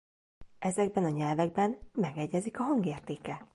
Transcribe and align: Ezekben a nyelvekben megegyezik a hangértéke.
Ezekben 0.59 1.03
a 1.03 1.09
nyelvekben 1.09 1.79
megegyezik 1.93 2.59
a 2.59 2.63
hangértéke. 2.63 3.47